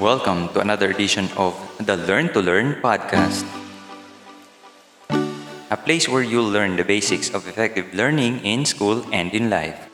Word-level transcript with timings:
Welcome 0.00 0.48
to 0.54 0.60
another 0.60 0.90
edition 0.90 1.28
of 1.36 1.52
the 1.78 1.96
Learn 1.96 2.32
to 2.32 2.40
Learn 2.40 2.80
podcast. 2.80 3.44
A 5.70 5.76
place 5.76 6.08
where 6.08 6.22
you'll 6.22 6.48
learn 6.48 6.76
the 6.76 6.84
basics 6.84 7.28
of 7.34 7.46
effective 7.46 7.92
learning 7.92 8.40
in 8.44 8.64
school 8.64 9.04
and 9.12 9.32
in 9.34 9.50
life. 9.50 9.90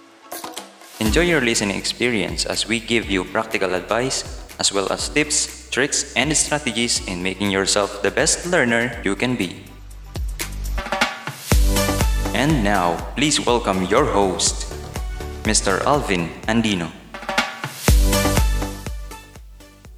Enjoy 1.01 1.23
your 1.23 1.41
listening 1.41 1.77
experience 1.77 2.47
as 2.47 2.67
we 2.67 2.79
give 2.81 3.11
you 3.11 3.25
practical 3.25 3.75
advice 3.75 4.23
as 4.59 4.73
well 4.73 4.91
as 4.93 5.09
tips, 5.09 5.69
tricks, 5.71 6.15
and 6.15 6.35
strategies 6.37 7.07
in 7.07 7.23
making 7.23 7.51
yourself 7.51 8.03
the 8.03 8.11
best 8.11 8.47
learner 8.47 9.01
you 9.05 9.17
can 9.17 9.37
be. 9.37 9.65
And 12.35 12.63
now, 12.63 12.97
please 13.17 13.41
welcome 13.45 13.85
your 13.85 14.05
host, 14.05 14.71
Mr. 15.43 15.83
Alvin 15.83 16.29
Andino. 16.47 16.98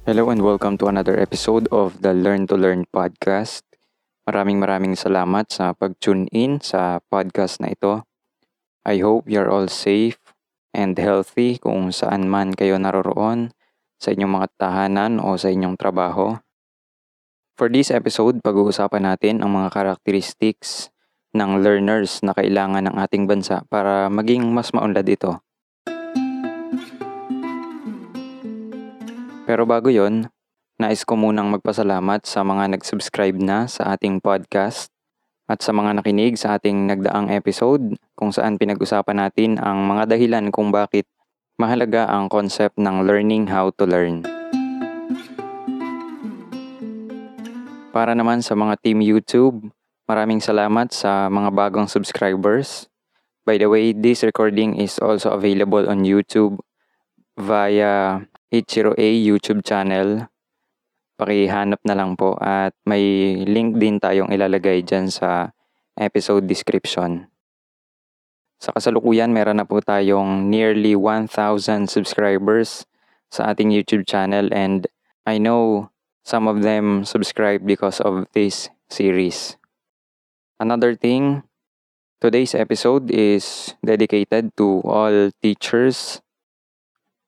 Hello 0.01 0.33
and 0.33 0.41
welcome 0.41 0.81
to 0.81 0.89
another 0.89 1.13
episode 1.13 1.69
of 1.69 2.01
the 2.01 2.09
Learn 2.09 2.49
to 2.49 2.57
Learn 2.57 2.89
podcast. 2.89 3.61
Maraming 4.25 4.57
maraming 4.57 4.97
salamat 4.97 5.53
sa 5.53 5.77
pag-tune 5.77 6.25
in 6.33 6.57
sa 6.57 6.97
podcast 7.05 7.61
na 7.61 7.69
ito. 7.69 8.01
I 8.81 8.97
hope 9.05 9.29
you're 9.29 9.45
all 9.45 9.69
safe 9.69 10.17
and 10.73 10.97
healthy 10.97 11.61
kung 11.61 11.93
saan 11.93 12.25
man 12.25 12.57
kayo 12.57 12.81
naroroon 12.81 13.53
sa 14.01 14.09
inyong 14.09 14.41
mga 14.41 14.47
tahanan 14.57 15.21
o 15.21 15.37
sa 15.37 15.53
inyong 15.53 15.77
trabaho. 15.77 16.33
For 17.53 17.69
this 17.69 17.93
episode, 17.93 18.41
pag-uusapan 18.41 19.05
natin 19.05 19.45
ang 19.45 19.53
mga 19.53 19.69
characteristics 19.69 20.89
ng 21.37 21.61
learners 21.61 22.25
na 22.25 22.33
kailangan 22.33 22.89
ng 22.89 22.97
ating 22.97 23.29
bansa 23.29 23.61
para 23.69 24.09
maging 24.09 24.49
mas 24.49 24.73
maunlad 24.73 25.05
ito. 25.05 25.45
Pero 29.51 29.67
bago 29.67 29.91
yon, 29.91 30.31
nais 30.79 31.03
ko 31.03 31.19
munang 31.19 31.51
magpasalamat 31.51 32.23
sa 32.23 32.39
mga 32.39 32.71
nag-subscribe 32.71 33.35
na 33.35 33.67
sa 33.67 33.91
ating 33.91 34.23
podcast 34.23 34.87
at 35.51 35.59
sa 35.59 35.75
mga 35.75 35.99
nakinig 35.99 36.39
sa 36.39 36.55
ating 36.55 36.87
nagdaang 36.87 37.27
episode 37.27 37.99
kung 38.15 38.31
saan 38.31 38.55
pinag-usapan 38.55 39.27
natin 39.27 39.59
ang 39.59 39.83
mga 39.83 40.07
dahilan 40.07 40.55
kung 40.55 40.71
bakit 40.71 41.03
mahalaga 41.59 42.07
ang 42.07 42.31
concept 42.31 42.79
ng 42.79 43.03
learning 43.03 43.51
how 43.51 43.67
to 43.75 43.83
learn. 43.83 44.23
Para 47.91 48.15
naman 48.15 48.39
sa 48.39 48.55
mga 48.55 48.79
team 48.79 49.03
YouTube, 49.03 49.67
maraming 50.07 50.39
salamat 50.39 50.95
sa 50.95 51.27
mga 51.27 51.51
bagong 51.51 51.91
subscribers. 51.91 52.87
By 53.43 53.59
the 53.59 53.67
way, 53.67 53.91
this 53.91 54.23
recording 54.23 54.79
is 54.79 54.95
also 54.95 55.35
available 55.35 55.91
on 55.91 56.07
YouTube 56.07 56.63
via 57.35 58.23
Ichiro 58.51 58.91
A 58.99 59.07
YouTube 59.07 59.63
channel. 59.63 60.27
Pakihanap 61.15 61.79
na 61.87 61.95
lang 61.95 62.19
po 62.19 62.35
at 62.35 62.75
may 62.83 63.39
link 63.47 63.79
din 63.79 63.95
tayong 63.95 64.27
ilalagay 64.27 64.83
dyan 64.83 65.07
sa 65.07 65.55
episode 65.95 66.43
description. 66.51 67.31
Sa 68.59 68.75
kasalukuyan, 68.75 69.31
meron 69.31 69.63
na 69.63 69.63
po 69.63 69.79
tayong 69.79 70.51
nearly 70.51 70.99
1,000 70.99 71.31
subscribers 71.87 72.83
sa 73.31 73.55
ating 73.55 73.71
YouTube 73.71 74.03
channel 74.03 74.51
and 74.51 74.83
I 75.23 75.39
know 75.39 75.87
some 76.27 76.51
of 76.51 76.59
them 76.59 77.07
subscribe 77.07 77.63
because 77.63 78.03
of 78.03 78.27
this 78.35 78.67
series. 78.91 79.55
Another 80.59 80.91
thing, 80.99 81.47
today's 82.19 82.51
episode 82.51 83.15
is 83.15 83.79
dedicated 83.79 84.51
to 84.59 84.83
all 84.83 85.31
teachers 85.39 86.19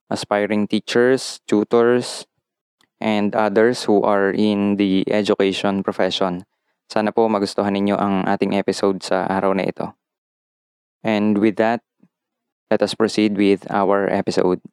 aspiring 0.09 0.67
teachers, 0.67 1.39
tutors, 1.47 2.25
and 3.03 3.35
others 3.35 3.83
who 3.83 3.99
are 4.03 4.31
in 4.31 4.79
the 4.79 5.03
education 5.11 5.83
profession. 5.83 6.47
Sana 6.87 7.11
po 7.11 7.27
magustuhan 7.27 7.75
ninyo 7.75 7.99
ang 7.99 8.23
ating 8.23 8.55
episode 8.55 9.03
sa 9.03 9.27
araw 9.27 9.51
na 9.51 9.67
ito. 9.67 9.91
And 11.03 11.35
with 11.39 11.59
that, 11.59 11.83
let 12.71 12.79
us 12.79 12.95
proceed 12.95 13.35
with 13.35 13.67
our 13.67 14.07
episode. 14.07 14.63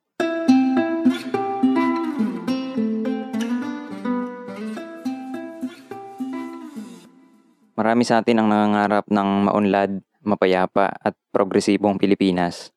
Marami 7.80 8.04
sa 8.04 8.20
atin 8.20 8.36
ang 8.36 8.52
nangangarap 8.52 9.08
ng 9.08 9.28
maunlad, 9.48 10.04
mapayapa 10.20 10.92
at 11.00 11.16
progresibong 11.32 11.96
Pilipinas. 11.96 12.68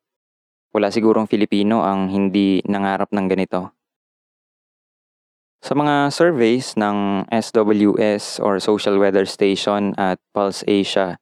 Wala 0.74 0.90
sigurong 0.90 1.30
Filipino 1.30 1.86
ang 1.86 2.10
hindi 2.10 2.58
nangarap 2.66 3.14
ng 3.14 3.26
ganito. 3.30 3.78
Sa 5.64 5.78
mga 5.78 6.12
surveys 6.12 6.76
ng 6.76 7.30
SWS 7.30 8.42
or 8.44 8.60
Social 8.60 9.00
Weather 9.00 9.24
Station 9.24 9.96
at 9.96 10.20
Pulse 10.34 10.66
Asia, 10.68 11.22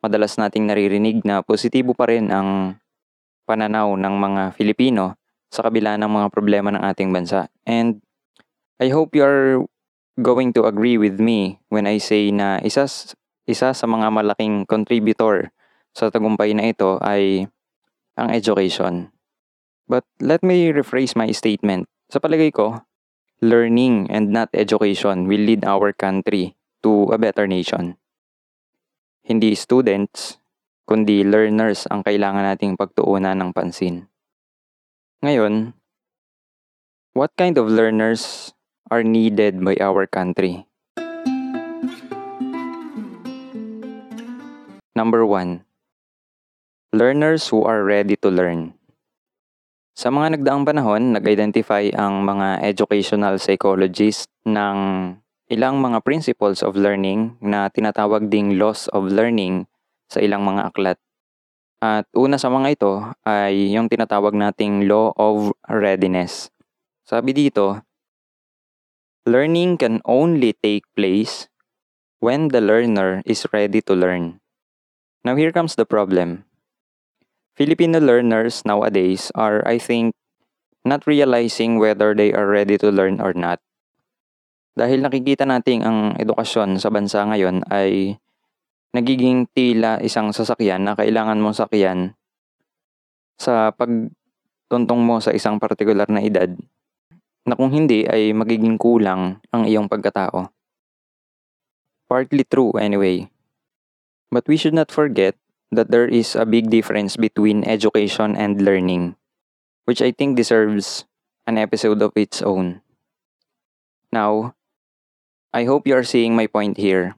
madalas 0.00 0.40
nating 0.40 0.70
naririnig 0.70 1.20
na 1.26 1.44
positibo 1.44 1.92
pa 1.92 2.08
rin 2.08 2.30
ang 2.30 2.78
pananaw 3.44 3.92
ng 3.98 4.14
mga 4.14 4.42
Filipino 4.56 5.18
sa 5.52 5.66
kabila 5.66 6.00
ng 6.00 6.08
mga 6.08 6.28
problema 6.32 6.72
ng 6.72 6.80
ating 6.80 7.12
bansa. 7.12 7.52
And 7.68 8.00
I 8.80 8.88
hope 8.88 9.12
you're 9.12 9.66
going 10.16 10.54
to 10.54 10.64
agree 10.64 10.96
with 10.96 11.18
me 11.18 11.58
when 11.68 11.84
I 11.84 11.98
say 11.98 12.30
na 12.30 12.62
isa, 12.62 12.86
isa 13.44 13.68
sa 13.74 13.86
mga 13.90 14.08
malaking 14.08 14.64
contributor 14.64 15.50
sa 15.94 16.08
tagumpay 16.08 16.54
na 16.54 16.70
ito 16.70 16.96
ay 17.02 17.50
ang 18.14 18.30
education. 18.30 19.10
But 19.84 20.06
let 20.22 20.40
me 20.40 20.72
rephrase 20.72 21.12
my 21.14 21.28
statement. 21.34 21.84
Sa 22.08 22.22
palagay 22.22 22.54
ko, 22.54 22.80
learning 23.44 24.08
and 24.08 24.32
not 24.32 24.48
education 24.54 25.28
will 25.28 25.42
lead 25.42 25.66
our 25.66 25.92
country 25.92 26.56
to 26.80 27.10
a 27.12 27.18
better 27.20 27.44
nation. 27.44 28.00
Hindi 29.24 29.56
students, 29.56 30.40
kundi 30.88 31.24
learners 31.24 31.88
ang 31.88 32.04
kailangan 32.04 32.44
nating 32.44 32.76
pagtuunan 32.76 33.36
ng 33.40 33.50
pansin. 33.52 34.08
Ngayon, 35.24 35.72
what 37.16 37.32
kind 37.36 37.56
of 37.56 37.72
learners 37.72 38.52
are 38.92 39.04
needed 39.04 39.60
by 39.64 39.76
our 39.80 40.04
country? 40.04 40.68
Number 44.94 45.26
one, 45.26 45.66
learners 46.94 47.50
who 47.50 47.66
are 47.66 47.82
ready 47.82 48.14
to 48.22 48.30
learn. 48.30 48.78
Sa 49.98 50.14
mga 50.14 50.38
nagdaang 50.38 50.62
panahon, 50.62 51.14
nag-identify 51.14 51.90
ang 51.94 52.22
mga 52.22 52.62
educational 52.62 53.38
psychologists 53.42 54.30
ng 54.46 54.78
ilang 55.50 55.82
mga 55.82 56.02
principles 56.06 56.62
of 56.62 56.78
learning 56.78 57.34
na 57.42 57.66
tinatawag 57.66 58.30
ding 58.30 58.54
laws 58.54 58.86
of 58.94 59.10
learning 59.10 59.66
sa 60.06 60.22
ilang 60.22 60.46
mga 60.46 60.70
aklat. 60.70 60.98
At 61.82 62.06
una 62.14 62.38
sa 62.38 62.48
mga 62.48 62.78
ito 62.78 62.92
ay 63.26 63.74
yung 63.74 63.90
tinatawag 63.90 64.32
nating 64.32 64.86
law 64.86 65.10
of 65.18 65.52
readiness. 65.66 66.48
Sabi 67.04 67.34
dito, 67.36 67.84
learning 69.26 69.76
can 69.76 69.98
only 70.08 70.56
take 70.62 70.86
place 70.96 71.50
when 72.24 72.48
the 72.54 72.62
learner 72.62 73.20
is 73.28 73.44
ready 73.52 73.84
to 73.84 73.92
learn. 73.92 74.40
Now 75.26 75.36
here 75.36 75.52
comes 75.52 75.76
the 75.76 75.84
problem. 75.84 76.48
Filipino 77.54 78.02
learners 78.02 78.66
nowadays 78.66 79.30
are, 79.38 79.62
I 79.62 79.78
think, 79.78 80.10
not 80.82 81.06
realizing 81.06 81.78
whether 81.78 82.10
they 82.10 82.34
are 82.34 82.50
ready 82.50 82.74
to 82.82 82.90
learn 82.90 83.22
or 83.22 83.30
not. 83.30 83.62
Dahil 84.74 85.06
nakikita 85.06 85.46
natin 85.46 85.86
ang 85.86 85.98
edukasyon 86.18 86.82
sa 86.82 86.90
bansa 86.90 87.22
ngayon 87.22 87.62
ay 87.70 88.18
nagiging 88.90 89.46
tila 89.54 90.02
isang 90.02 90.34
sasakyan 90.34 90.82
na 90.82 90.98
kailangan 90.98 91.38
mong 91.38 91.54
sakyan 91.54 92.18
sa 93.38 93.70
pagtuntong 93.70 95.02
mo 95.02 95.22
sa 95.22 95.30
isang 95.30 95.62
partikular 95.62 96.10
na 96.10 96.22
edad 96.22 96.50
na 97.46 97.54
kung 97.54 97.70
hindi 97.70 98.02
ay 98.02 98.34
magiging 98.34 98.74
kulang 98.74 99.38
ang 99.54 99.62
iyong 99.62 99.86
pagkatao. 99.86 100.50
Partly 102.10 102.42
true 102.42 102.74
anyway. 102.74 103.30
But 104.34 104.50
we 104.50 104.58
should 104.58 104.74
not 104.74 104.90
forget 104.90 105.38
that 105.74 105.90
there 105.90 106.06
is 106.06 106.34
a 106.34 106.46
big 106.46 106.70
difference 106.70 107.14
between 107.18 107.66
education 107.66 108.34
and 108.34 108.62
learning, 108.62 109.14
which 109.84 110.02
I 110.02 110.10
think 110.10 110.36
deserves 110.36 111.06
an 111.46 111.58
episode 111.58 112.00
of 112.02 112.12
its 112.16 112.40
own. 112.40 112.80
Now, 114.10 114.54
I 115.54 115.66
hope 115.66 115.86
you 115.86 115.94
are 115.94 116.06
seeing 116.06 116.34
my 116.34 116.50
point 116.50 116.78
here. 116.78 117.14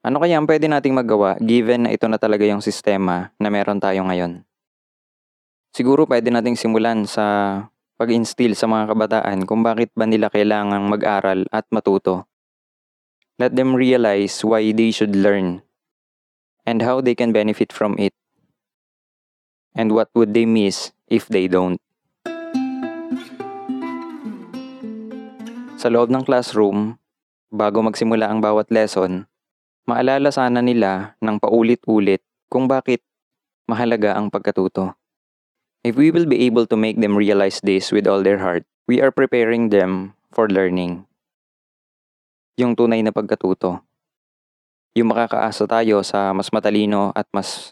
Ano 0.00 0.22
kaya 0.22 0.40
ang 0.40 0.48
pwede 0.48 0.70
nating 0.70 0.96
magawa 0.96 1.36
given 1.42 1.84
na 1.84 1.92
ito 1.92 2.08
na 2.08 2.16
talaga 2.16 2.46
yung 2.46 2.64
sistema 2.64 3.34
na 3.36 3.52
meron 3.52 3.82
tayo 3.82 4.06
ngayon? 4.08 4.46
Siguro 5.74 6.08
pwede 6.08 6.32
nating 6.32 6.56
simulan 6.56 7.04
sa 7.04 7.60
pag-instill 8.00 8.56
sa 8.56 8.70
mga 8.70 8.94
kabataan 8.94 9.44
kung 9.44 9.60
bakit 9.60 9.92
ba 9.92 10.06
nila 10.06 10.30
kailangang 10.32 10.86
mag-aral 10.86 11.44
at 11.50 11.66
matuto. 11.68 12.24
Let 13.36 13.52
them 13.52 13.74
realize 13.74 14.40
why 14.46 14.70
they 14.72 14.94
should 14.94 15.12
learn 15.12 15.67
and 16.68 16.84
how 16.84 17.00
they 17.00 17.16
can 17.16 17.32
benefit 17.32 17.72
from 17.72 17.96
it. 17.96 18.12
And 19.72 19.96
what 19.96 20.12
would 20.12 20.36
they 20.36 20.44
miss 20.44 20.92
if 21.08 21.24
they 21.32 21.48
don't? 21.48 21.80
Sa 25.80 25.88
loob 25.88 26.12
ng 26.12 26.28
classroom, 26.28 27.00
bago 27.48 27.80
magsimula 27.80 28.28
ang 28.28 28.44
bawat 28.44 28.68
lesson, 28.68 29.24
maalala 29.88 30.28
sana 30.28 30.60
nila 30.60 31.16
ng 31.24 31.40
paulit-ulit 31.40 32.20
kung 32.52 32.68
bakit 32.68 33.00
mahalaga 33.64 34.12
ang 34.12 34.28
pagkatuto. 34.28 34.92
If 35.86 35.96
we 35.96 36.12
will 36.12 36.28
be 36.28 36.44
able 36.44 36.68
to 36.68 36.76
make 36.76 37.00
them 37.00 37.16
realize 37.16 37.64
this 37.64 37.94
with 37.94 38.04
all 38.04 38.20
their 38.20 38.42
heart, 38.42 38.68
we 38.84 39.00
are 39.00 39.14
preparing 39.14 39.70
them 39.72 40.18
for 40.34 40.50
learning. 40.50 41.06
Yung 42.58 42.74
tunay 42.74 43.00
na 43.00 43.14
pagkatuto. 43.14 43.87
Yung 44.98 45.14
makakaasa 45.14 45.62
tayo 45.70 46.02
sa 46.02 46.34
mas 46.34 46.50
matalino 46.50 47.14
at 47.14 47.30
mas 47.30 47.70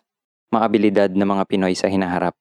maabilidad 0.54 1.10
na 1.10 1.26
mga 1.26 1.42
Pinoy 1.50 1.74
sa 1.74 1.90
hinaharap. 1.90 2.38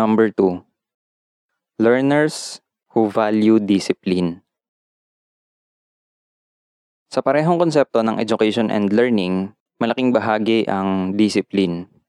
Number 0.00 0.32
two, 0.32 0.64
learners 1.76 2.64
who 2.96 3.12
value 3.12 3.60
discipline. 3.60 4.40
Sa 7.12 7.20
parehong 7.20 7.60
konsepto 7.60 8.00
ng 8.00 8.16
education 8.16 8.72
and 8.72 8.88
learning, 8.96 9.52
malaking 9.76 10.16
bahagi 10.16 10.64
ang 10.64 11.20
discipline. 11.20 11.99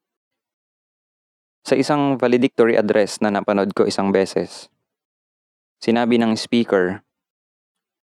Sa 1.61 1.77
isang 1.77 2.17
valedictory 2.17 2.73
address 2.73 3.21
na 3.21 3.29
napanood 3.29 3.77
ko 3.77 3.85
isang 3.85 4.09
beses, 4.09 4.65
sinabi 5.77 6.17
ng 6.17 6.33
speaker, 6.33 7.05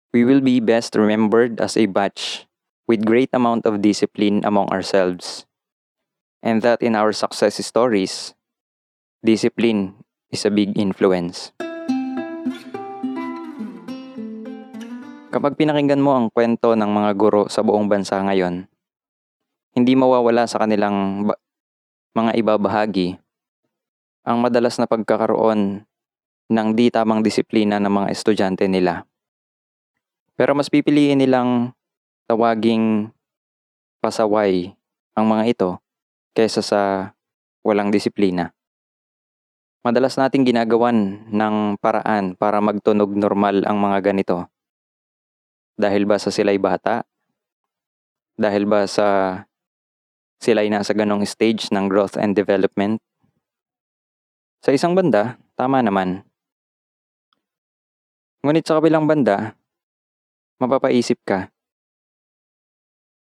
We 0.09 0.25
will 0.25 0.41
be 0.41 0.57
best 0.57 0.97
remembered 0.97 1.61
as 1.61 1.77
a 1.77 1.85
batch 1.85 2.49
with 2.89 3.05
great 3.05 3.29
amount 3.33 3.65
of 3.69 3.81
discipline 3.81 4.41
among 4.45 4.69
ourselves. 4.73 5.45
And 6.41 6.65
that 6.65 6.81
in 6.81 6.93
our 6.97 7.13
success 7.13 7.57
stories, 7.61 8.33
discipline 9.21 10.01
is 10.33 10.45
a 10.45 10.53
big 10.53 10.73
influence. 10.73 11.53
Kapag 15.33 15.57
pinakinggan 15.57 16.01
mo 16.01 16.13
ang 16.13 16.29
kwento 16.29 16.77
ng 16.77 16.89
mga 16.89 17.09
guro 17.17 17.49
sa 17.49 17.65
buong 17.65 17.89
bansa 17.89 18.21
ngayon, 18.21 18.69
hindi 19.73 19.93
mawawala 19.97 20.45
sa 20.45 20.61
kanilang 20.61 21.25
ba- 21.25 21.41
mga 22.13 22.37
ibabahagi 22.37 23.22
ang 24.23 24.39
madalas 24.39 24.79
na 24.79 24.87
pagkakaroon 24.87 25.83
ng 26.47 26.67
di 26.75 26.87
tamang 26.87 27.19
disiplina 27.19 27.79
ng 27.79 27.91
mga 27.91 28.07
estudyante 28.11 28.65
nila. 28.71 29.03
Pero 30.39 30.55
mas 30.55 30.71
pipiliin 30.71 31.19
nilang 31.19 31.75
tawaging 32.25 33.11
pasaway 33.99 34.73
ang 35.13 35.25
mga 35.27 35.43
ito 35.51 35.69
kaysa 36.33 36.63
sa 36.63 36.81
walang 37.61 37.93
disiplina. 37.93 38.51
Madalas 39.83 40.15
nating 40.15 40.47
ginagawan 40.47 41.27
ng 41.27 41.75
paraan 41.77 42.39
para 42.39 42.63
magtunog 42.63 43.11
normal 43.11 43.67
ang 43.67 43.75
mga 43.75 43.99
ganito. 43.99 44.47
Dahil 45.75 46.07
ba 46.07 46.15
sa 46.15 46.31
sila'y 46.31 46.55
bata? 46.55 47.03
Dahil 48.39 48.63
ba 48.63 48.87
sa 48.87 49.39
sila'y 50.39 50.71
nasa 50.71 50.95
ganong 50.95 51.27
stage 51.27 51.67
ng 51.75 51.91
growth 51.91 52.15
and 52.15 52.31
development? 52.31 53.03
Sa 54.63 54.71
isang 54.71 54.95
banda, 54.95 55.35
tama 55.59 55.83
naman. 55.83 56.23
Ngunit 58.47 58.63
sa 58.63 58.79
kabilang 58.79 59.03
banda, 59.11 59.59
mapapaisip 60.55 61.19
ka, 61.27 61.51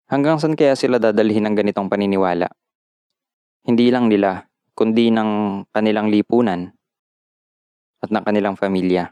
hanggang 0.06 0.38
saan 0.38 0.54
kaya 0.54 0.78
sila 0.78 1.02
dadalhin 1.02 1.50
ng 1.50 1.58
ganitong 1.58 1.90
paniniwala? 1.90 2.46
Hindi 3.66 3.90
lang 3.90 4.14
nila, 4.14 4.46
kundi 4.78 5.10
ng 5.10 5.66
kanilang 5.74 6.14
lipunan 6.14 6.70
at 8.06 8.14
ng 8.14 8.22
kanilang 8.22 8.54
pamilya. 8.54 9.10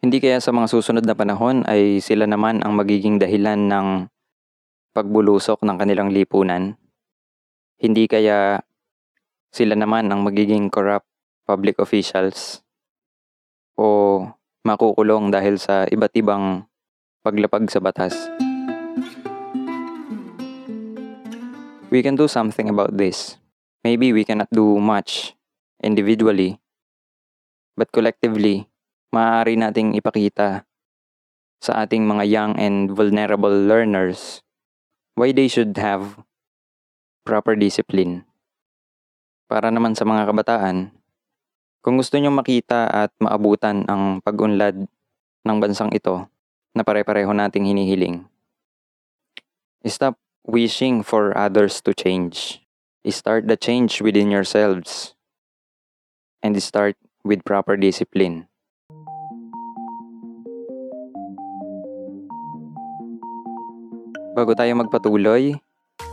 Hindi 0.00 0.24
kaya 0.24 0.40
sa 0.40 0.48
mga 0.48 0.72
susunod 0.72 1.04
na 1.04 1.12
panahon 1.12 1.60
ay 1.68 2.00
sila 2.00 2.24
naman 2.24 2.64
ang 2.64 2.72
magiging 2.72 3.20
dahilan 3.20 3.68
ng 3.68 3.88
pagbulusok 4.96 5.60
ng 5.60 5.76
kanilang 5.76 6.08
lipunan? 6.08 6.80
Hindi 7.76 8.08
kaya 8.08 8.64
sila 9.52 9.76
naman 9.76 10.08
ang 10.08 10.24
magiging 10.24 10.72
corrupt 10.72 11.13
public 11.44 11.76
officials? 11.80 12.64
O 13.76 14.20
makukulong 14.64 15.28
dahil 15.28 15.60
sa 15.60 15.84
iba't 15.84 16.12
ibang 16.16 16.64
paglapag 17.20 17.68
sa 17.68 17.80
batas? 17.80 18.16
We 21.92 22.02
can 22.02 22.18
do 22.18 22.26
something 22.26 22.66
about 22.66 22.96
this. 22.98 23.38
Maybe 23.84 24.10
we 24.10 24.24
cannot 24.24 24.50
do 24.50 24.80
much 24.80 25.36
individually, 25.84 26.58
but 27.76 27.92
collectively, 27.92 28.66
maaari 29.12 29.60
nating 29.60 29.94
ipakita 29.94 30.64
sa 31.60 31.72
ating 31.84 32.08
mga 32.08 32.24
young 32.24 32.52
and 32.56 32.90
vulnerable 32.90 33.52
learners 33.52 34.40
why 35.14 35.30
they 35.30 35.46
should 35.46 35.76
have 35.78 36.24
proper 37.22 37.54
discipline. 37.54 38.26
Para 39.46 39.70
naman 39.70 39.94
sa 39.94 40.02
mga 40.08 40.26
kabataan, 40.26 40.90
kung 41.84 42.00
gusto 42.00 42.16
nyo 42.16 42.32
makita 42.32 42.88
at 42.88 43.12
maabutan 43.20 43.84
ang 43.84 44.24
pag-unlad 44.24 44.88
ng 45.44 45.56
bansang 45.60 45.92
ito 45.92 46.24
na 46.72 46.80
pare-pareho 46.80 47.28
nating 47.36 47.68
hinihiling, 47.68 48.24
stop 49.84 50.16
wishing 50.48 51.04
for 51.04 51.36
others 51.36 51.84
to 51.84 51.92
change. 51.92 52.64
Start 53.04 53.52
the 53.52 53.60
change 53.60 54.00
within 54.00 54.32
yourselves 54.32 55.12
and 56.40 56.56
start 56.56 56.96
with 57.20 57.44
proper 57.44 57.76
discipline. 57.76 58.48
Bago 64.32 64.56
tayo 64.56 64.72
magpatuloy, 64.80 65.52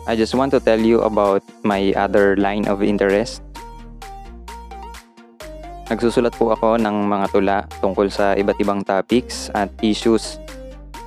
I 0.03 0.13
just 0.19 0.35
want 0.35 0.51
to 0.51 0.59
tell 0.59 0.83
you 0.83 0.99
about 1.07 1.47
my 1.63 1.95
other 1.95 2.35
line 2.35 2.67
of 2.67 2.83
interest. 2.83 3.39
Nagsusulat 5.91 6.31
po 6.39 6.55
ako 6.55 6.79
ng 6.79 7.03
mga 7.03 7.25
tula 7.35 7.57
tungkol 7.83 8.07
sa 8.07 8.31
iba't 8.39 8.55
ibang 8.63 8.79
topics 8.79 9.51
at 9.51 9.67
issues 9.83 10.39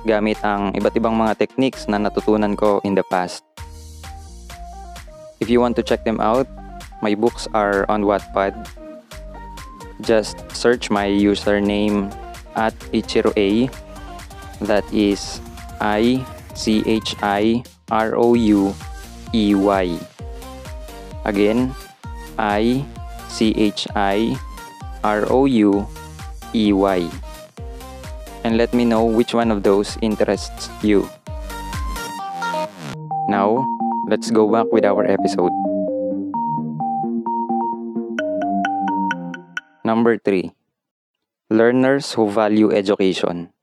gamit 0.05 0.37
ang 0.45 0.69
iba't 0.77 0.93
ibang 0.93 1.17
mga 1.17 1.41
techniques 1.41 1.89
na 1.89 1.97
natutunan 1.97 2.53
ko 2.53 2.77
in 2.85 2.93
the 2.93 3.01
past. 3.09 3.41
If 5.41 5.49
you 5.49 5.57
want 5.57 5.73
to 5.81 5.83
check 5.83 6.05
them 6.05 6.21
out, 6.21 6.45
my 7.01 7.17
books 7.17 7.49
are 7.57 7.89
on 7.89 8.05
Wattpad. 8.05 8.53
Just 10.05 10.45
search 10.53 10.93
my 10.93 11.09
username 11.09 12.13
at 12.53 12.77
Ichiro 12.93 13.33
A. 13.33 13.65
That 14.69 14.85
is 14.93 15.41
I 15.81 16.21
C 16.53 16.85
H 16.85 17.17
I 17.25 17.65
R 17.89 18.13
O 18.13 18.37
U 18.37 18.69
E 19.33 19.57
Y. 19.57 19.97
Again, 21.25 21.73
I 22.37 22.85
C 23.33 23.49
H 23.57 23.89
I 23.97 24.37
R 25.05 25.29
O 25.29 25.45
U 25.45 25.85
E 26.57 26.73
Y. 26.73 27.01
And 28.41 28.57
let 28.57 28.73
me 28.73 28.89
know 28.89 29.05
which 29.05 29.37
one 29.37 29.53
of 29.53 29.61
those 29.61 30.01
interests 30.01 30.65
you. 30.81 31.05
Now, 33.29 33.61
let's 34.09 34.33
go 34.33 34.49
back 34.49 34.65
with 34.73 34.81
our 34.81 35.05
episode. 35.05 35.53
Number 39.85 40.17
3. 40.17 40.49
Learners 41.53 42.17
who 42.17 42.25
value 42.25 42.73
education. 42.73 43.53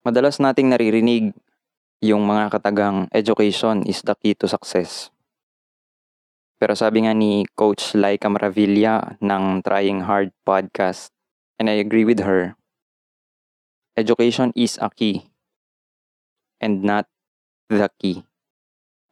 Madalas 0.00 0.40
nating 0.40 0.72
naririnig 0.72 1.36
yung 2.00 2.24
mga 2.24 2.56
katagang 2.56 3.12
education 3.12 3.84
is 3.84 4.00
the 4.00 4.16
key 4.16 4.32
to 4.32 4.48
success. 4.48 5.13
Pero 6.64 6.72
sabi 6.72 7.04
nga 7.04 7.12
ni 7.12 7.44
Coach 7.52 7.92
Laika 7.92 8.32
Maravilla 8.32 9.20
ng 9.20 9.60
Trying 9.60 10.08
Hard 10.08 10.32
podcast, 10.48 11.12
and 11.60 11.68
I 11.68 11.76
agree 11.76 12.08
with 12.08 12.24
her, 12.24 12.56
education 14.00 14.48
is 14.56 14.80
a 14.80 14.88
key 14.88 15.28
and 16.64 16.80
not 16.80 17.04
the 17.68 17.84
key. 18.00 18.24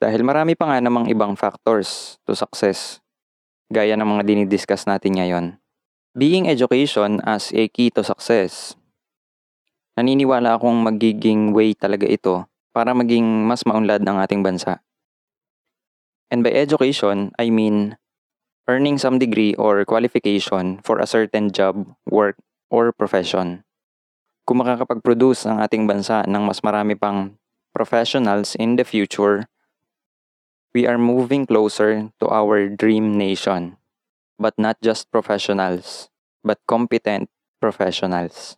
Dahil 0.01 0.25
marami 0.25 0.57
pa 0.57 0.65
nga 0.65 0.81
namang 0.81 1.13
ibang 1.13 1.37
factors 1.37 2.17
to 2.25 2.33
success, 2.33 3.05
gaya 3.69 4.01
ng 4.01 4.09
mga 4.09 4.33
dinidiscuss 4.33 4.89
natin 4.89 5.21
ngayon. 5.21 5.61
Being 6.17 6.49
education 6.49 7.21
as 7.21 7.53
a 7.53 7.69
key 7.69 7.93
to 7.93 8.01
success, 8.01 8.81
naniniwala 10.01 10.57
akong 10.57 10.81
magiging 10.81 11.53
way 11.53 11.77
talaga 11.77 12.09
ito 12.09 12.49
para 12.73 12.97
maging 12.97 13.45
mas 13.45 13.61
maunlad 13.69 14.01
ang 14.09 14.25
ating 14.25 14.41
bansa. 14.41 14.81
And 16.33 16.41
by 16.41 16.57
education, 16.57 17.37
I 17.37 17.53
mean 17.53 18.01
earning 18.65 18.97
some 18.97 19.21
degree 19.21 19.53
or 19.61 19.85
qualification 19.85 20.81
for 20.81 20.97
a 20.97 21.05
certain 21.05 21.53
job, 21.53 21.93
work, 22.09 22.41
or 22.73 22.89
profession. 22.89 23.69
Kung 24.49 24.65
makakapag-produce 24.65 25.45
ang 25.45 25.61
ating 25.61 25.85
bansa 25.85 26.25
ng 26.25 26.43
mas 26.49 26.65
marami 26.65 26.97
pang 26.97 27.37
professionals 27.77 28.57
in 28.57 28.81
the 28.81 28.87
future, 28.89 29.45
We 30.73 30.89
are 30.89 30.97
moving 30.97 31.45
closer 31.45 32.09
to 32.17 32.33
our 32.33 32.65
dream 32.65 33.13
nation, 33.13 33.77
but 34.41 34.57
not 34.57 34.81
just 34.81 35.13
professionals, 35.13 36.09
but 36.41 36.65
competent 36.65 37.29
professionals. 37.61 38.57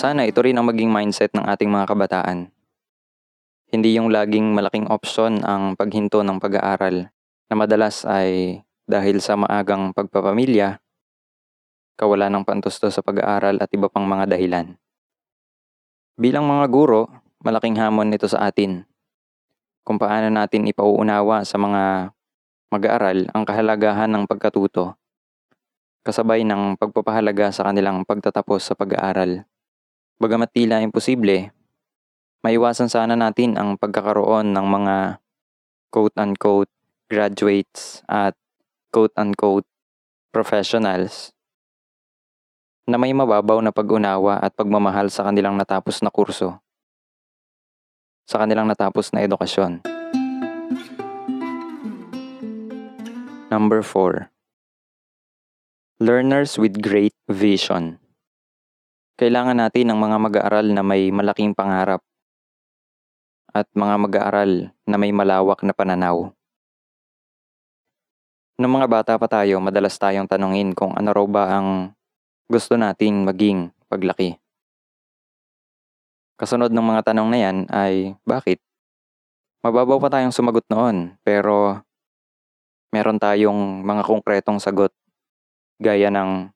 Sana 0.00 0.24
ito 0.24 0.40
rin 0.40 0.56
ang 0.56 0.64
maging 0.64 0.88
mindset 0.88 1.36
ng 1.36 1.44
ating 1.44 1.68
mga 1.68 1.92
kabataan. 1.92 2.53
Hindi 3.74 3.98
yung 3.98 4.14
laging 4.14 4.54
malaking 4.54 4.86
opsyon 4.86 5.42
ang 5.42 5.74
paghinto 5.74 6.22
ng 6.22 6.38
pag-aaral 6.38 7.10
na 7.50 7.54
madalas 7.58 8.06
ay 8.06 8.62
dahil 8.86 9.18
sa 9.18 9.34
maagang 9.34 9.90
pagpapamilya, 9.90 10.78
kawalan 11.98 12.38
ng 12.38 12.44
pantusto 12.46 12.86
sa 12.86 13.02
pag-aaral 13.02 13.58
at 13.58 13.66
iba 13.74 13.90
pang 13.90 14.06
mga 14.06 14.30
dahilan. 14.30 14.78
Bilang 16.14 16.46
mga 16.46 16.70
guro, 16.70 17.10
malaking 17.42 17.74
hamon 17.74 18.14
nito 18.14 18.30
sa 18.30 18.46
atin. 18.46 18.86
Kung 19.82 19.98
paano 19.98 20.30
natin 20.30 20.70
ipauunawa 20.70 21.42
sa 21.42 21.58
mga 21.58 22.14
mag-aaral 22.70 23.26
ang 23.34 23.42
kahalagahan 23.42 24.06
ng 24.06 24.30
pagkatuto, 24.30 24.94
kasabay 26.06 26.46
ng 26.46 26.78
pagpapahalaga 26.78 27.50
sa 27.50 27.66
kanilang 27.66 28.06
pagtatapos 28.06 28.70
sa 28.70 28.78
pag-aaral. 28.78 29.42
Bagamat 30.22 30.54
tila 30.54 30.78
imposible, 30.78 31.50
maiwasan 32.44 32.92
sana 32.92 33.16
natin 33.16 33.56
ang 33.56 33.80
pagkakaroon 33.80 34.52
ng 34.52 34.66
mga 34.68 34.96
quote-unquote 35.88 36.68
graduates 37.08 38.04
at 38.04 38.36
quote-unquote 38.92 39.64
professionals 40.28 41.32
na 42.84 43.00
may 43.00 43.16
mababaw 43.16 43.64
na 43.64 43.72
pag-unawa 43.72 44.44
at 44.44 44.52
pagmamahal 44.52 45.08
sa 45.08 45.24
kanilang 45.24 45.56
natapos 45.56 46.04
na 46.04 46.12
kurso, 46.12 46.60
sa 48.28 48.44
kanilang 48.44 48.68
natapos 48.68 49.08
na 49.16 49.24
edukasyon. 49.24 49.80
Number 53.48 53.80
4. 53.80 54.28
Learners 56.04 56.60
with 56.60 56.76
great 56.84 57.16
vision. 57.24 57.96
Kailangan 59.16 59.64
natin 59.64 59.88
ng 59.88 59.96
mga 59.96 60.16
mag-aaral 60.20 60.66
na 60.68 60.84
may 60.84 61.08
malaking 61.08 61.56
pangarap 61.56 62.04
at 63.54 63.70
mga 63.70 63.94
mag-aaral 64.02 64.74
na 64.82 64.96
may 64.98 65.14
malawak 65.14 65.62
na 65.62 65.70
pananaw. 65.70 66.34
Noong 68.58 68.74
mga 68.82 68.90
bata 68.90 69.12
pa 69.14 69.30
tayo, 69.30 69.62
madalas 69.62 69.94
tayong 69.94 70.26
tanungin 70.26 70.74
kung 70.74 70.94
ano 70.94 71.10
raw 71.14 71.26
ba 71.26 71.58
ang 71.58 71.94
gusto 72.50 72.74
nating 72.74 73.22
maging 73.22 73.70
paglaki. 73.86 74.38
Kasunod 76.34 76.74
ng 76.74 76.82
mga 76.82 77.14
tanong 77.14 77.28
na 77.30 77.38
yan 77.38 77.56
ay, 77.70 78.18
bakit? 78.26 78.58
Mababaw 79.62 80.02
pa 80.02 80.10
tayong 80.10 80.34
sumagot 80.34 80.66
noon, 80.66 81.14
pero 81.22 81.82
meron 82.90 83.22
tayong 83.22 83.86
mga 83.86 84.02
konkretong 84.02 84.58
sagot. 84.58 84.90
Gaya 85.78 86.10
ng, 86.10 86.50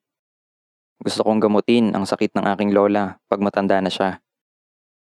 gusto 1.02 1.22
kong 1.22 1.42
gamutin 1.42 1.94
ang 1.94 2.06
sakit 2.06 2.34
ng 2.34 2.46
aking 2.54 2.70
lola 2.74 3.22
pag 3.30 3.42
matanda 3.42 3.78
na 3.78 3.90
siya. 3.90 4.22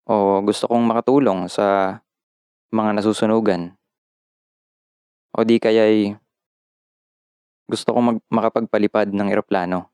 O 0.06 0.38
gusto 0.38 0.70
kong 0.70 0.86
makatulong 0.86 1.50
sa 1.50 1.98
mga 2.70 2.94
nasusunugan. 2.94 3.74
O 5.34 5.42
di 5.42 5.58
kaya'y 5.58 6.14
gusto 7.66 7.90
kong 7.90 8.06
mag- 8.14 8.26
makapagpalipad 8.30 9.10
ng 9.10 9.28
eroplano. 9.34 9.90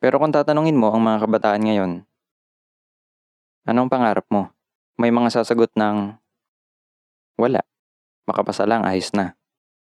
Pero 0.00 0.16
kung 0.16 0.32
tatanungin 0.32 0.80
mo 0.80 0.88
ang 0.88 1.04
mga 1.04 1.28
kabataan 1.28 1.60
ngayon, 1.60 1.92
anong 3.68 3.92
pangarap 3.92 4.24
mo? 4.32 4.48
May 4.96 5.12
mga 5.12 5.28
sasagot 5.28 5.68
ng 5.76 6.16
wala. 7.36 7.60
Makapasa 8.24 8.64
lang, 8.64 8.88
ayos 8.88 9.12
na. 9.12 9.36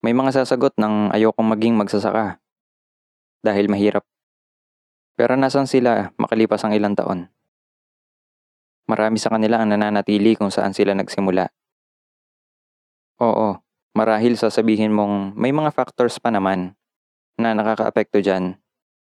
May 0.06 0.14
mga 0.14 0.38
sasagot 0.38 0.78
ng 0.78 1.11
ayokong 1.11 1.50
maging 1.50 1.75
magsasaka 1.75 2.38
dahil 3.42 3.66
mahirap. 3.66 4.06
Pero 5.18 5.35
nasan 5.35 5.66
sila 5.66 6.14
makalipas 6.14 6.62
ang 6.62 6.70
ilang 6.70 6.94
taon? 6.94 7.26
Marami 8.86 9.18
sa 9.18 9.34
kanila 9.34 9.58
ang 9.58 9.74
nananatili 9.74 10.38
kung 10.38 10.54
saan 10.54 10.70
sila 10.70 10.94
nagsimula. 10.94 11.50
Oo, 13.18 13.58
marahil 13.98 14.38
sasabihin 14.38 14.94
mong 14.94 15.34
may 15.34 15.50
mga 15.50 15.74
factors 15.74 16.22
pa 16.22 16.30
naman 16.30 16.78
na 17.34 17.50
nakakaapekto 17.50 18.22
dyan. 18.22 18.54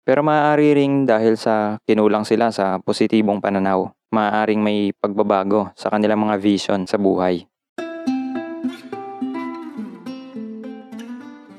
Pero 0.07 0.25
maaari 0.25 0.73
ring 0.73 1.05
dahil 1.05 1.37
sa 1.37 1.77
kinulang 1.85 2.25
sila 2.25 2.49
sa 2.55 2.79
positibong 2.81 3.43
pananaw, 3.43 3.91
maaaring 4.15 4.63
may 4.63 4.95
pagbabago 4.97 5.75
sa 5.77 5.91
kanilang 5.93 6.25
mga 6.25 6.39
vision 6.39 6.87
sa 6.89 6.97
buhay. 6.97 7.45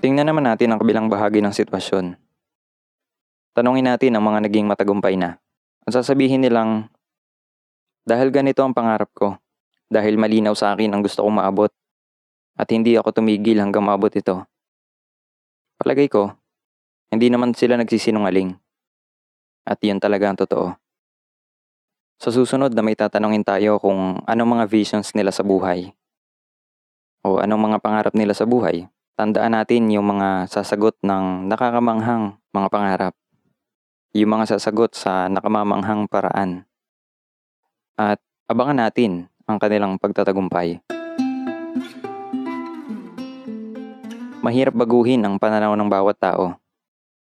Tingnan 0.02 0.32
naman 0.32 0.48
natin 0.48 0.72
ang 0.72 0.80
kabilang 0.80 1.12
bahagi 1.12 1.44
ng 1.44 1.52
sitwasyon. 1.52 2.16
Tanungin 3.52 3.92
natin 3.92 4.16
ang 4.16 4.24
mga 4.24 4.48
naging 4.48 4.66
matagumpay 4.70 5.20
na. 5.20 5.42
Ang 5.84 5.92
sasabihin 5.92 6.46
nilang, 6.46 6.88
dahil 8.08 8.32
ganito 8.32 8.64
ang 8.64 8.72
pangarap 8.72 9.12
ko, 9.12 9.36
dahil 9.92 10.16
malinaw 10.16 10.56
sa 10.56 10.72
akin 10.72 10.96
ang 10.96 11.04
gusto 11.04 11.28
kong 11.28 11.44
maabot, 11.44 11.68
at 12.56 12.72
hindi 12.72 12.96
ako 12.96 13.20
tumigil 13.20 13.60
hanggang 13.60 13.84
maabot 13.84 14.10
ito. 14.16 14.48
Palagay 15.76 16.08
ko, 16.08 16.32
hindi 17.12 17.28
naman 17.28 17.52
sila 17.52 17.76
nagsisinungaling. 17.76 18.56
At 19.68 19.84
yun 19.84 20.00
talaga 20.00 20.32
ang 20.32 20.40
totoo. 20.40 20.72
Sa 22.18 22.32
susunod 22.32 22.72
na 22.72 22.82
may 22.82 22.96
tatanungin 22.96 23.44
tayo 23.44 23.78
kung 23.78 24.24
anong 24.24 24.58
mga 24.58 24.66
visions 24.72 25.12
nila 25.12 25.30
sa 25.30 25.44
buhay. 25.44 25.92
O 27.28 27.44
anong 27.44 27.70
mga 27.70 27.78
pangarap 27.84 28.14
nila 28.16 28.32
sa 28.32 28.48
buhay. 28.48 28.88
Tandaan 29.20 29.54
natin 29.54 29.92
yung 29.92 30.08
mga 30.08 30.48
sasagot 30.48 30.96
ng 31.04 31.46
nakakamanghang 31.52 32.40
mga 32.56 32.68
pangarap. 32.72 33.14
Yung 34.16 34.34
mga 34.34 34.58
sasagot 34.58 34.96
sa 34.96 35.28
nakamamanghang 35.28 36.10
paraan. 36.10 36.66
At 37.98 38.22
abangan 38.46 38.86
natin 38.86 39.26
ang 39.50 39.58
kanilang 39.58 39.98
pagtatagumpay. 39.98 40.86
Mahirap 44.46 44.78
baguhin 44.78 45.26
ang 45.26 45.42
pananaw 45.42 45.74
ng 45.74 45.90
bawat 45.90 46.22
tao, 46.22 46.62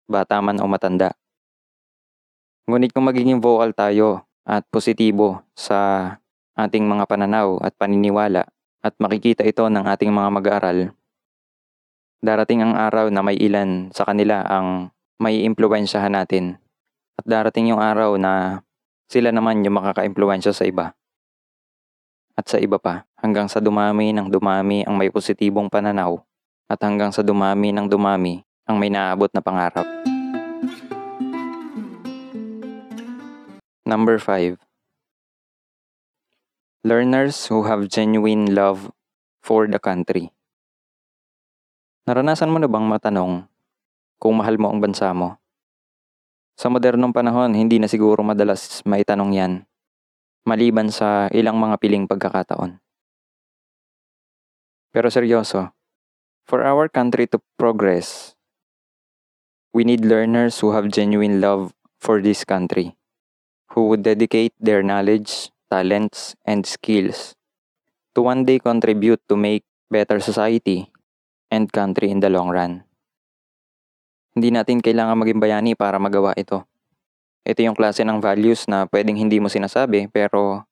bata 0.09 0.41
man 0.41 0.57
o 0.59 0.65
matanda. 0.65 1.13
Ngunit 2.65 2.97
kung 2.97 3.05
magiging 3.05 3.37
vocal 3.37 3.77
tayo 3.77 4.25
at 4.49 4.65
positibo 4.73 5.45
sa 5.53 6.09
ating 6.57 6.89
mga 6.89 7.05
pananaw 7.05 7.61
at 7.61 7.77
paniniwala 7.77 8.49
at 8.81 8.97
makikita 8.97 9.45
ito 9.45 9.69
ng 9.69 9.85
ating 9.85 10.09
mga 10.09 10.29
mag-aaral, 10.33 10.79
darating 12.25 12.65
ang 12.65 12.81
araw 12.81 13.13
na 13.13 13.21
may 13.21 13.37
ilan 13.37 13.93
sa 13.93 14.09
kanila 14.09 14.41
ang 14.49 14.89
may 15.21 15.45
impluensyahan 15.45 16.17
natin 16.17 16.57
at 17.21 17.29
darating 17.29 17.69
yung 17.69 17.79
araw 17.79 18.17
na 18.17 18.65
sila 19.13 19.29
naman 19.29 19.61
yung 19.61 19.77
makaka-impluensya 19.77 20.57
sa 20.57 20.65
iba. 20.65 20.97
At 22.33 22.49
sa 22.49 22.57
iba 22.57 22.81
pa, 22.81 23.05
hanggang 23.21 23.45
sa 23.45 23.61
dumami 23.61 24.17
ng 24.17 24.33
dumami 24.33 24.89
ang 24.89 24.97
may 24.97 25.13
positibong 25.13 25.69
pananaw 25.69 26.17
at 26.65 26.81
hanggang 26.81 27.13
sa 27.13 27.21
dumami 27.21 27.77
ng 27.77 27.93
dumami 27.93 28.41
ang 28.65 28.81
may 28.81 28.89
naabot 28.89 29.29
na 29.37 29.45
pangarap. 29.45 29.85
Number 33.85 34.17
5. 34.17 34.57
Learners 36.89 37.37
who 37.53 37.69
have 37.69 37.93
genuine 37.93 38.57
love 38.57 38.89
for 39.45 39.69
the 39.69 39.77
country. 39.77 40.33
Naranasan 42.09 42.49
mo 42.49 42.57
na 42.57 42.67
bang 42.67 42.89
matanong 42.89 43.45
kung 44.17 44.41
mahal 44.41 44.57
mo 44.57 44.73
ang 44.73 44.81
bansa 44.81 45.13
mo? 45.13 45.42
Sa 46.57 46.69
modernong 46.69 47.13
panahon, 47.13 47.57
hindi 47.57 47.81
na 47.81 47.89
siguro 47.89 48.21
madalas 48.21 48.85
maitanong 48.85 49.33
yan, 49.33 49.53
maliban 50.45 50.93
sa 50.93 51.27
ilang 51.33 51.57
mga 51.59 51.77
piling 51.81 52.05
pagkakataon. 52.07 52.79
Pero 54.93 55.09
seryoso, 55.09 55.73
for 56.45 56.61
our 56.61 56.89
country 56.93 57.25
to 57.25 57.41
progress, 57.57 58.37
we 59.73 59.89
need 59.89 60.05
learners 60.05 60.61
who 60.61 60.77
have 60.77 60.93
genuine 60.93 61.41
love 61.41 61.73
for 61.97 62.21
this 62.21 62.45
country, 62.45 62.93
who 63.73 63.89
would 63.89 64.05
dedicate 64.05 64.53
their 64.61 64.85
knowledge, 64.85 65.49
talents, 65.73 66.37
and 66.45 66.69
skills 66.69 67.33
to 68.13 68.21
one 68.21 68.45
day 68.45 68.61
contribute 68.61 69.21
to 69.29 69.37
make 69.37 69.65
better 69.89 70.21
society 70.21 70.93
and 71.51 71.73
country 71.73 72.13
in 72.13 72.21
the 72.21 72.29
long 72.29 72.49
run. 72.49 72.85
Hindi 74.33 74.49
natin 74.49 74.81
kailangan 74.81 75.17
maging 75.21 75.41
bayani 75.41 75.73
para 75.77 76.01
magawa 76.01 76.33
ito. 76.35 76.65
Ito 77.45 77.61
yung 77.61 77.77
klase 77.77 78.07
ng 78.07 78.23
values 78.23 78.65
na 78.71 78.89
pwedeng 78.89 79.19
hindi 79.19 79.43
mo 79.43 79.53
sinasabi 79.53 80.09
pero 80.09 80.65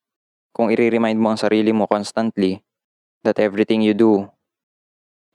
kung 0.56 0.72
i-remind 0.72 1.20
mo 1.20 1.34
ang 1.34 1.38
sarili 1.40 1.74
mo 1.74 1.84
constantly 1.84 2.62
that 3.26 3.36
everything 3.36 3.84
you 3.84 3.92
do 3.92 4.30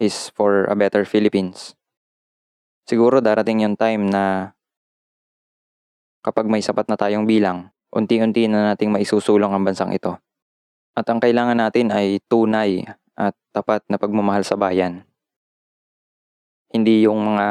is 0.02 0.34
for 0.34 0.66
a 0.68 0.76
better 0.76 1.06
Philippines. 1.06 1.78
Siguro 2.90 3.22
darating 3.22 3.62
yung 3.62 3.78
time 3.78 4.10
na 4.10 4.54
kapag 6.26 6.50
may 6.50 6.66
sapat 6.66 6.90
na 6.90 6.98
tayong 6.98 7.30
bilang, 7.30 7.70
unti-unti 7.94 8.50
na 8.50 8.74
nating 8.74 8.90
maisusulong 8.90 9.54
ang 9.54 9.62
bansang 9.62 9.94
ito. 9.94 10.18
At 10.98 11.06
ang 11.06 11.22
kailangan 11.22 11.62
natin 11.62 11.94
ay 11.94 12.18
tunay 12.26 12.82
at 13.14 13.38
tapat 13.54 13.86
na 13.88 14.02
pagmamahal 14.02 14.42
sa 14.42 14.58
bayan. 14.58 15.06
Hindi 16.74 17.06
yung 17.06 17.22
mga 17.22 17.48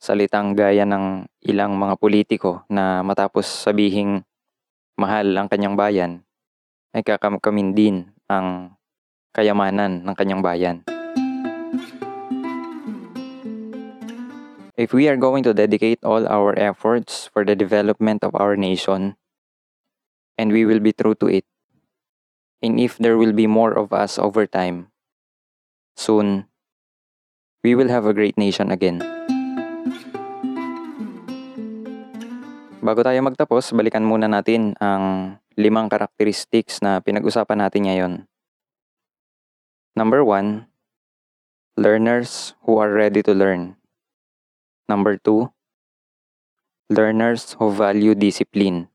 salitang 0.00 0.56
gaya 0.56 0.88
ng 0.88 1.28
ilang 1.44 1.76
mga 1.76 2.00
politiko 2.00 2.64
na 2.72 3.04
matapos 3.04 3.44
sabihing 3.44 4.24
mahal 4.96 5.28
ang 5.36 5.44
kanyang 5.44 5.76
bayan, 5.76 6.24
ay 6.96 7.04
kakamkamin 7.04 7.76
din 7.76 7.96
ang 8.24 8.80
kayamanan 9.36 10.00
ng 10.00 10.14
kanyang 10.16 10.40
bayan. 10.40 10.76
If 14.80 14.96
we 14.96 15.12
are 15.12 15.20
going 15.20 15.44
to 15.44 15.52
dedicate 15.52 16.00
all 16.00 16.24
our 16.24 16.56
efforts 16.56 17.28
for 17.28 17.44
the 17.44 17.52
development 17.52 18.24
of 18.24 18.32
our 18.32 18.56
nation, 18.56 19.20
and 20.40 20.48
we 20.48 20.64
will 20.64 20.80
be 20.80 20.96
true 20.96 21.12
to 21.20 21.28
it, 21.28 21.44
and 22.64 22.80
if 22.80 22.96
there 22.96 23.20
will 23.20 23.36
be 23.36 23.44
more 23.44 23.76
of 23.76 23.92
us 23.92 24.16
over 24.16 24.48
time, 24.48 24.88
soon, 26.00 26.48
we 27.60 27.76
will 27.76 27.92
have 27.92 28.08
a 28.08 28.16
great 28.16 28.40
nation 28.40 28.72
again. 28.72 29.04
Bago 32.80 33.04
tayo 33.04 33.20
magtapos, 33.20 33.76
balikan 33.76 34.08
muna 34.08 34.24
natin 34.24 34.72
ang 34.80 35.36
limang 35.52 35.92
characteristics 35.92 36.80
na 36.80 36.96
pinag-usapan 37.04 37.60
natin 37.60 37.82
ngayon. 37.84 38.12
Number 39.92 40.24
one, 40.24 40.64
learners 41.76 42.56
who 42.64 42.80
are 42.80 42.88
ready 42.88 43.20
to 43.20 43.36
learn. 43.36 43.76
Number 44.88 45.20
two, 45.20 45.52
learners 46.88 47.52
who 47.60 47.68
value 47.68 48.16
discipline. 48.16 48.88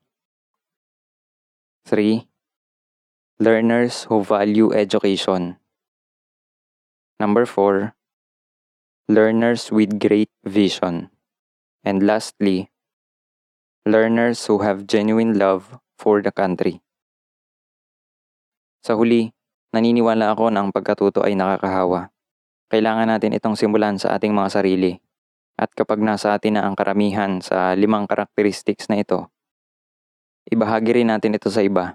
Three, 1.86 2.26
learners 3.38 4.10
who 4.10 4.18
value 4.18 4.74
education. 4.74 5.62
Number 7.22 7.46
four, 7.46 7.94
learners 9.06 9.70
with 9.70 10.02
great 10.02 10.34
vision. 10.42 11.14
And 11.86 12.02
lastly, 12.02 12.74
learners 13.86 14.42
who 14.50 14.66
have 14.66 14.90
genuine 14.90 15.38
love 15.38 15.78
for 15.94 16.18
the 16.18 16.34
country. 16.34 16.82
Sa 18.82 18.98
huli, 18.98 19.30
naniniwala 19.70 20.34
ako 20.34 20.50
na 20.50 20.66
ang 20.66 20.74
pagkatuto 20.74 21.22
ay 21.22 21.38
nakakahawa. 21.38 22.10
Kailangan 22.66 23.06
natin 23.06 23.38
itong 23.38 23.54
simulan 23.54 23.94
sa 23.94 24.18
ating 24.18 24.34
mga 24.34 24.58
sarili. 24.58 24.98
At 25.54 25.70
kapag 25.70 26.02
nasa 26.02 26.34
atin 26.34 26.58
na 26.58 26.66
ang 26.66 26.74
karamihan 26.74 27.38
sa 27.38 27.78
limang 27.78 28.10
characteristics 28.10 28.90
na 28.90 28.98
ito, 28.98 29.30
ibahagi 30.50 31.00
rin 31.00 31.08
natin 31.14 31.38
ito 31.38 31.46
sa 31.46 31.62
iba. 31.62 31.94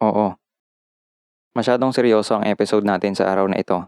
Oo. 0.00 0.40
Masyadong 1.52 1.92
seryoso 1.92 2.40
ang 2.40 2.48
episode 2.48 2.88
natin 2.88 3.12
sa 3.12 3.28
araw 3.28 3.44
na 3.44 3.60
ito. 3.60 3.84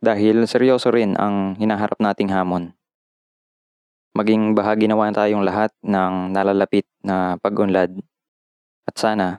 Dahil 0.00 0.48
seryoso 0.48 0.88
rin 0.88 1.20
ang 1.20 1.60
hinaharap 1.60 2.00
nating 2.00 2.32
hamon. 2.32 2.79
Maging 4.10 4.58
bahagi 4.58 4.90
nawa 4.90 5.14
tayong 5.14 5.46
lahat 5.46 5.70
ng 5.86 6.34
nalalapit 6.34 6.82
na 6.98 7.38
pag-unlad. 7.38 7.94
At 8.82 8.98
sana, 8.98 9.38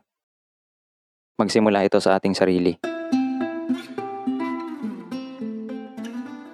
magsimula 1.36 1.84
ito 1.84 2.00
sa 2.00 2.16
ating 2.16 2.32
sarili. 2.32 2.80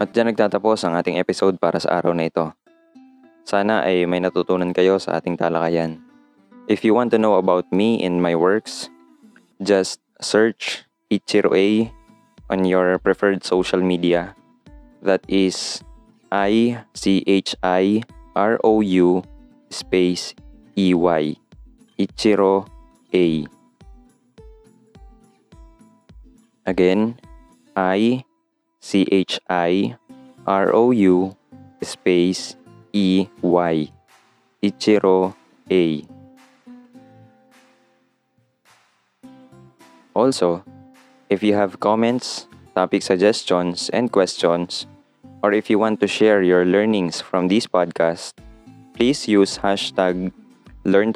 At 0.02 0.10
dyan 0.18 0.34
nagtatapos 0.34 0.82
ang 0.82 0.98
ating 0.98 1.22
episode 1.22 1.62
para 1.62 1.78
sa 1.78 2.02
araw 2.02 2.18
na 2.18 2.26
ito. 2.26 2.58
Sana 3.46 3.86
ay 3.86 4.10
may 4.10 4.18
natutunan 4.18 4.74
kayo 4.74 4.98
sa 4.98 5.22
ating 5.22 5.38
talakayan. 5.38 6.02
If 6.66 6.82
you 6.82 6.98
want 6.98 7.14
to 7.14 7.22
know 7.22 7.38
about 7.38 7.70
me 7.70 8.02
and 8.02 8.18
my 8.18 8.34
works, 8.34 8.90
just 9.62 10.02
search 10.18 10.90
Ichiro 11.14 11.54
A 11.54 11.94
on 12.50 12.66
your 12.66 12.98
preferred 12.98 13.46
social 13.46 13.80
media. 13.80 14.34
That 15.06 15.22
is 15.30 15.86
I 16.28 16.84
C 16.92 17.24
H 17.24 17.56
I 17.64 18.04
R 18.38 18.62
O 18.64 18.82
U 18.82 19.24
space 19.74 20.38
E 20.78 20.94
Y. 20.94 21.34
Ichiro 21.98 22.70
A. 23.10 23.48
Again, 26.68 27.18
I 27.76 28.22
C 28.80 29.10
H 29.10 29.42
I 29.50 29.98
R 30.46 30.70
O 30.70 30.92
U 30.92 31.34
space 31.82 32.56
E 32.94 33.26
Y. 33.42 33.90
Ichiro 34.62 35.34
A. 35.72 36.06
Also, 40.14 40.64
if 41.32 41.42
you 41.42 41.56
have 41.56 41.80
comments, 41.80 42.46
topic 42.76 43.02
suggestions, 43.02 43.90
and 43.90 44.12
questions, 44.12 44.86
or 45.44 45.54
if 45.54 45.70
you 45.70 45.80
want 45.80 46.00
to 46.02 46.08
share 46.08 46.42
your 46.42 46.66
learnings 46.66 47.22
from 47.22 47.48
this 47.48 47.68
podcast, 47.68 48.34
please 48.96 49.28
use 49.28 49.58
hashtag 49.60 50.32
Learn 50.88 51.12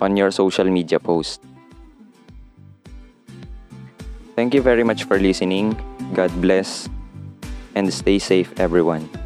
on 0.00 0.16
your 0.16 0.30
social 0.30 0.64
media 0.64 0.98
post. 0.98 1.44
Thank 4.34 4.54
you 4.54 4.62
very 4.62 4.82
much 4.82 5.04
for 5.04 5.20
listening. 5.20 5.76
God 6.14 6.32
bless 6.40 6.88
and 7.74 7.92
stay 7.92 8.18
safe, 8.18 8.48
everyone. 8.58 9.21